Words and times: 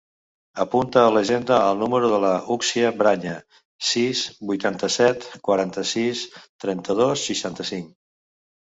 Apunta 0.63 1.01
a 1.01 1.11
l'agenda 1.15 1.59
el 1.73 1.77
número 1.85 2.09
de 2.13 2.17
l'Uxia 2.23 2.93
Braña: 3.03 3.35
sis, 3.91 4.25
vuitanta-set, 4.53 5.31
quaranta-sis, 5.51 6.29
trenta-dos, 6.67 7.31
seixanta-cinc. 7.33 7.97